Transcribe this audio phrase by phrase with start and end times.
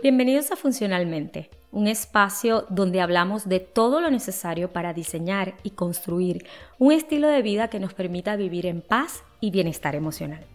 [0.00, 6.46] Bienvenidos a Funcionalmente, un espacio donde hablamos de todo lo necesario para diseñar y construir
[6.78, 10.46] un estilo de vida que nos permita vivir en paz y bienestar emocional.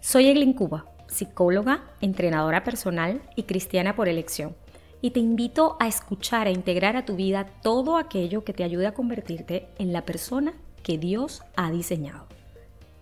[0.00, 4.56] Soy Eglin Cuba, psicóloga, entrenadora personal y cristiana por elección,
[5.00, 8.88] y te invito a escuchar e integrar a tu vida todo aquello que te ayude
[8.88, 10.52] a convertirte en la persona
[10.82, 12.26] que Dios ha diseñado.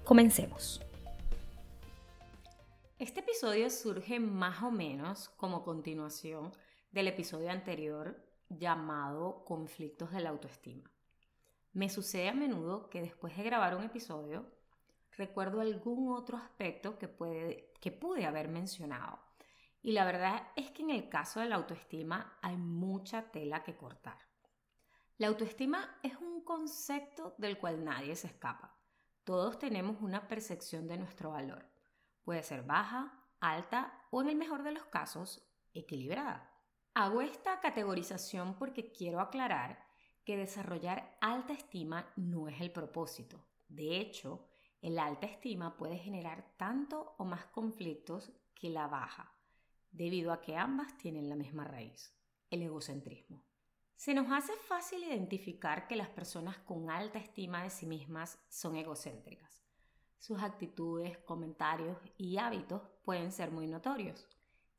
[0.05, 0.83] Comencemos.
[2.99, 6.51] Este episodio surge más o menos como continuación
[6.91, 10.91] del episodio anterior llamado Conflictos de la autoestima.
[11.73, 14.51] Me sucede a menudo que después de grabar un episodio
[15.13, 19.21] recuerdo algún otro aspecto que, puede, que pude haber mencionado.
[19.81, 23.77] Y la verdad es que en el caso de la autoestima hay mucha tela que
[23.77, 24.19] cortar.
[25.19, 28.77] La autoestima es un concepto del cual nadie se escapa.
[29.23, 31.78] Todos tenemos una percepción de nuestro valor
[32.29, 36.53] Puede ser baja, alta o en el mejor de los casos, equilibrada.
[36.93, 39.83] Hago esta categorización porque quiero aclarar
[40.27, 43.47] que desarrollar alta estima no es el propósito.
[43.71, 44.47] De hecho,
[44.83, 49.35] el alta estima puede generar tanto o más conflictos que la baja,
[49.91, 52.15] debido a que ambas tienen la misma raíz,
[52.51, 53.43] el egocentrismo.
[53.97, 58.77] Se nos hace fácil identificar que las personas con alta estima de sí mismas son
[58.77, 59.58] egocéntricas
[60.19, 64.29] sus actitudes, comentarios y hábitos pueden ser muy notorios.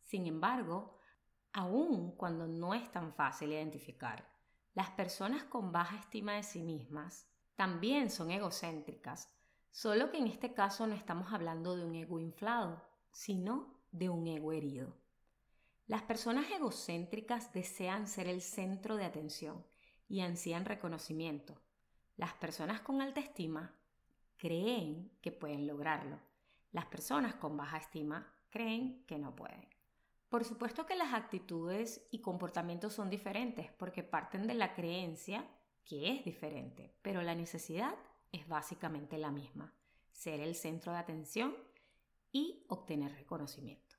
[0.01, 0.97] Sin embargo,
[1.53, 4.27] aun cuando no es tan fácil identificar,
[4.73, 9.33] las personas con baja estima de sí mismas también son egocéntricas,
[9.71, 14.27] solo que en este caso no estamos hablando de un ego inflado, sino de un
[14.27, 14.95] ego herido.
[15.87, 19.65] Las personas egocéntricas desean ser el centro de atención
[20.07, 21.59] y ansían reconocimiento.
[22.15, 23.78] Las personas con alta estima
[24.39, 26.19] creen que pueden lograrlo.
[26.71, 29.67] Las personas con baja estima creen que no pueden.
[30.29, 35.45] Por supuesto que las actitudes y comportamientos son diferentes porque parten de la creencia
[35.85, 37.95] que es diferente, pero la necesidad
[38.31, 39.73] es básicamente la misma,
[40.11, 41.55] ser el centro de atención
[42.31, 43.95] y obtener reconocimiento.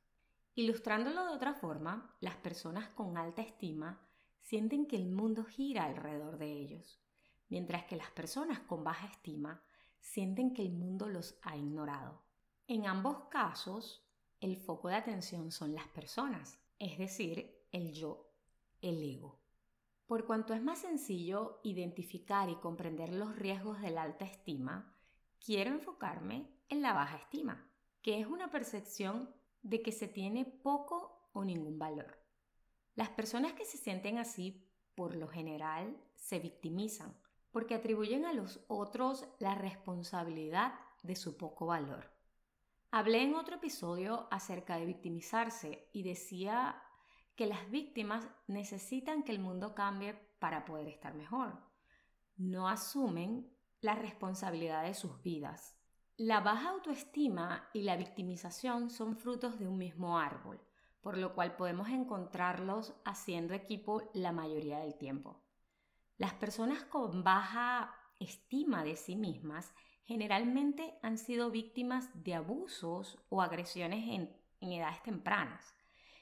[0.54, 4.00] Ilustrándolo de otra forma, las personas con alta estima
[4.40, 7.00] sienten que el mundo gira alrededor de ellos,
[7.48, 9.62] mientras que las personas con baja estima
[10.00, 12.22] sienten que el mundo los ha ignorado.
[12.66, 14.06] En ambos casos,
[14.40, 18.32] el foco de atención son las personas, es decir, el yo,
[18.80, 19.40] el ego.
[20.06, 24.96] Por cuanto es más sencillo identificar y comprender los riesgos de la alta estima,
[25.38, 27.70] quiero enfocarme en la baja estima,
[28.02, 32.18] que es una percepción de que se tiene poco o ningún valor.
[32.94, 37.14] Las personas que se sienten así, por lo general, se victimizan,
[37.50, 42.10] porque atribuyen a los otros la responsabilidad de su poco valor.
[42.90, 46.82] Hablé en otro episodio acerca de victimizarse y decía
[47.36, 51.58] que las víctimas necesitan que el mundo cambie para poder estar mejor.
[52.36, 53.50] No asumen
[53.80, 55.76] la responsabilidad de sus vidas.
[56.16, 60.60] La baja autoestima y la victimización son frutos de un mismo árbol,
[61.00, 65.40] por lo cual podemos encontrarlos haciendo equipo la mayoría del tiempo.
[66.20, 69.72] Las personas con baja estima de sí mismas
[70.04, 75.74] generalmente han sido víctimas de abusos o agresiones en, edades tempranas.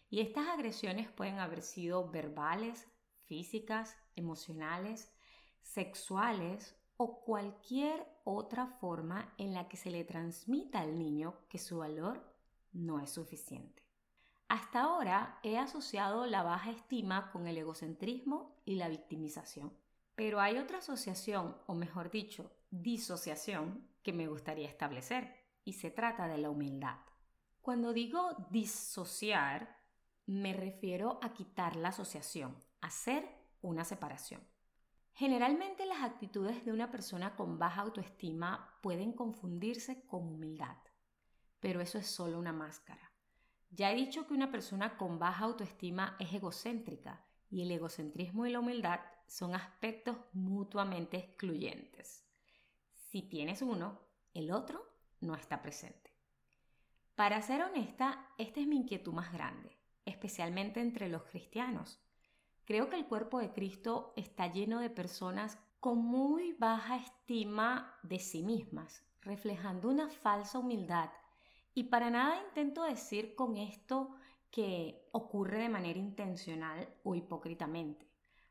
[0.08, 2.86] Y estas agresiones pueden haber sido verbales,
[3.24, 5.12] físicas, emocionales,
[5.62, 11.78] sexuales o cualquier otra forma en la que se le transmita al niño que su
[11.78, 12.22] valor
[12.70, 13.82] no es suficiente.
[14.46, 19.72] Hasta ahora he asociado la baja estima con el egocentrismo y la victimización.
[20.18, 26.26] Pero hay otra asociación, o mejor dicho, disociación, que me gustaría establecer, y se trata
[26.26, 26.98] de la humildad.
[27.60, 29.78] Cuando digo disociar,
[30.26, 33.28] me refiero a quitar la asociación, hacer
[33.62, 34.40] una separación.
[35.12, 40.78] Generalmente las actitudes de una persona con baja autoestima pueden confundirse con humildad,
[41.60, 43.12] pero eso es solo una máscara.
[43.70, 48.52] Ya he dicho que una persona con baja autoestima es egocéntrica y el egocentrismo y
[48.52, 52.24] la humildad son aspectos mutuamente excluyentes.
[53.10, 54.00] Si tienes uno,
[54.34, 54.84] el otro
[55.20, 56.12] no está presente.
[57.14, 61.98] Para ser honesta, esta es mi inquietud más grande, especialmente entre los cristianos.
[62.64, 68.18] Creo que el cuerpo de Cristo está lleno de personas con muy baja estima de
[68.18, 71.10] sí mismas, reflejando una falsa humildad.
[71.74, 74.14] Y para nada intento decir con esto
[74.50, 78.06] que ocurre de manera intencional o hipócritamente.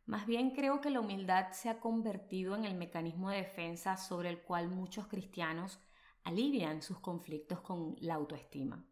[0.06, 4.30] Más bien creo que la humildad se ha convertido en el mecanismo de defensa sobre
[4.30, 5.80] el cual muchos cristianos
[6.24, 8.86] alivian sus conflictos con la autoestima.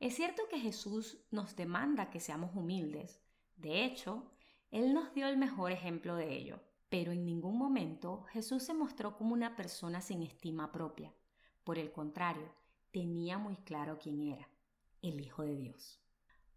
[0.00, 3.22] Es cierto que Jesús nos demanda que seamos humildes.
[3.56, 4.32] De hecho,
[4.70, 6.60] Él nos dio el mejor ejemplo de ello.
[6.92, 11.10] Pero en ningún momento Jesús se mostró como una persona sin estima propia.
[11.64, 12.52] Por el contrario,
[12.90, 14.46] tenía muy claro quién era,
[15.02, 16.00] el Hijo de Dios.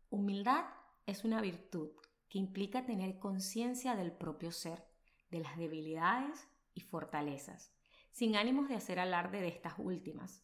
[0.10, 0.66] Humildad
[1.06, 1.90] es una virtud
[2.30, 4.86] que implica tener conciencia del propio ser,
[5.30, 7.74] de las debilidades y fortalezas,
[8.12, 10.44] sin ánimos de hacer alarde de estas últimas.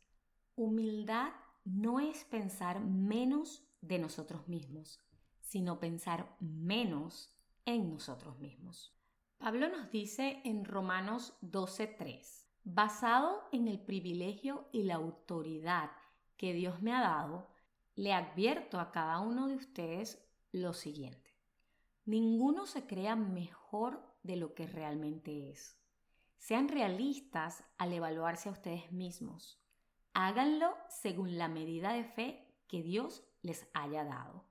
[0.55, 1.31] Humildad
[1.63, 4.99] no es pensar menos de nosotros mismos,
[5.41, 7.33] sino pensar menos
[7.65, 8.95] en nosotros mismos.
[9.37, 15.91] Pablo nos dice en Romanos 12:3, basado en el privilegio y la autoridad
[16.37, 17.47] que Dios me ha dado,
[17.95, 21.35] le advierto a cada uno de ustedes lo siguiente.
[22.05, 25.77] Ninguno se crea mejor de lo que realmente es.
[26.37, 29.61] Sean realistas al evaluarse a ustedes mismos.
[30.13, 34.45] Háganlo según la medida de fe que Dios les haya dado.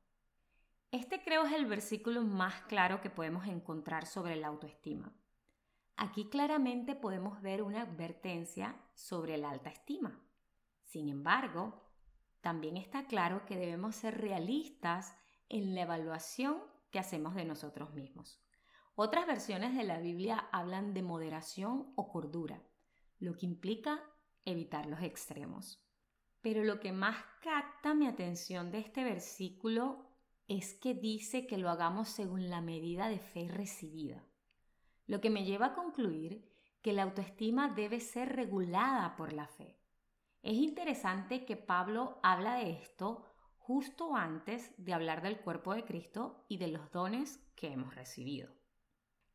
[0.92, 5.12] Este creo es el versículo más claro que podemos encontrar sobre la autoestima.
[5.96, 10.18] Aquí claramente podemos ver una advertencia sobre la alta estima.
[10.84, 11.89] Sin embargo,
[12.40, 15.14] también está claro que debemos ser realistas
[15.48, 16.58] en la evaluación
[16.90, 18.40] que hacemos de nosotros mismos.
[18.94, 22.62] Otras versiones de la Biblia hablan de moderación o cordura,
[23.18, 24.02] lo que implica
[24.44, 25.84] evitar los extremos.
[26.40, 30.06] Pero lo que más capta mi atención de este versículo
[30.48, 34.24] es que dice que lo hagamos según la medida de fe recibida,
[35.06, 36.50] lo que me lleva a concluir
[36.82, 39.79] que la autoestima debe ser regulada por la fe.
[40.42, 43.26] Es interesante que Pablo habla de esto
[43.58, 48.50] justo antes de hablar del cuerpo de Cristo y de los dones que hemos recibido.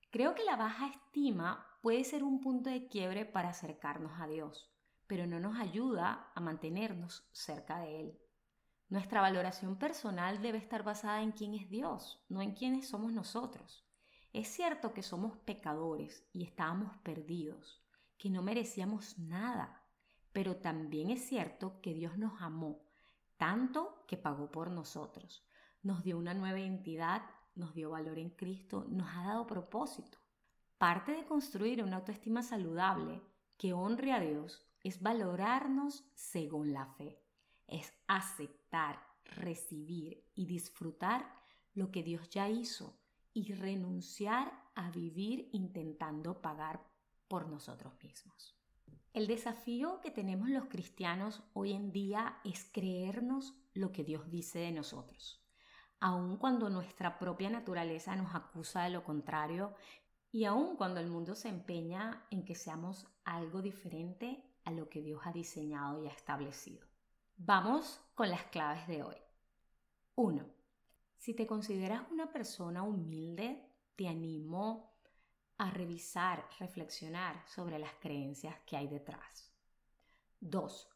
[0.10, 4.72] Creo que la baja estima puede ser un punto de quiebre para acercarnos a Dios,
[5.06, 8.20] pero no nos ayuda a mantenernos cerca de Él.
[8.90, 13.86] Nuestra valoración personal debe estar basada en quién es Dios, no en quiénes somos nosotros.
[14.34, 17.84] Es cierto que somos pecadores y estábamos perdidos,
[18.18, 19.85] que no merecíamos nada,
[20.36, 22.82] pero también es cierto que Dios nos amó
[23.38, 25.48] tanto que pagó por nosotros.
[25.82, 27.22] Nos dio una nueva identidad,
[27.56, 30.18] nos dio valor en Cristo, nos ha dado propósito.
[30.78, 33.22] Parte de construir una autoestima saludable
[33.58, 37.18] que honre a Dios es valorarnos según la fe,
[37.68, 41.34] es aceptar, recibir y disfrutar
[41.74, 43.00] lo que Dios ya hizo
[43.34, 46.86] y renunciar a vivir intentando pagar
[47.30, 48.65] por nosotros mismos.
[49.14, 54.60] El desafío que tenemos los cristianos hoy en día es creernos lo que Dios dice
[54.60, 55.42] de nosotros,
[56.00, 59.74] aun cuando nuestra propia naturaleza nos acusa de lo contrario
[60.32, 65.02] y aun cuando el mundo se empeña en que seamos algo diferente a lo que
[65.02, 66.86] Dios ha diseñado y ha establecido.
[67.38, 69.16] Vamos con las claves de hoy.
[70.16, 70.46] 1.
[71.18, 73.66] Si te consideras una persona humilde,
[73.96, 74.95] te animo
[75.58, 79.52] a revisar, reflexionar sobre las creencias que hay detrás.
[80.42, 80.90] 2.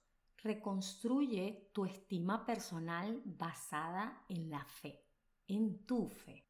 [0.44, 5.04] Reconstruye tu estima personal basada en la fe,
[5.48, 6.46] en tu fe.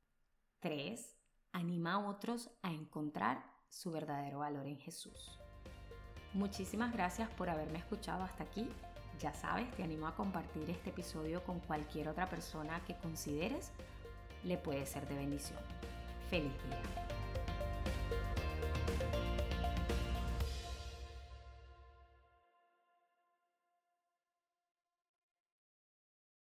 [0.59, 1.15] 3.
[1.51, 5.39] Anima a otros a encontrar su verdadero valor en Jesús.
[6.33, 8.69] Muchísimas gracias por haberme escuchado hasta aquí.
[9.19, 13.71] Ya sabes, te animo a compartir este episodio con cualquier otra persona que consideres
[14.43, 15.59] le puede ser de bendición.
[16.29, 17.18] Feliz día.